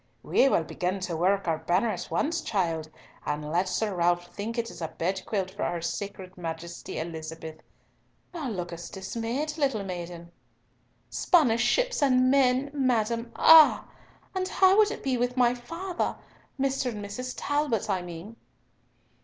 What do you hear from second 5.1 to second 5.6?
quilt